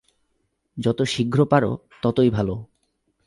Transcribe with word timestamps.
যত 0.77 0.99
শীঘ্র 1.01 1.39
পার, 1.45 1.63
ততই 2.01 2.29
ভাল। 2.29 2.49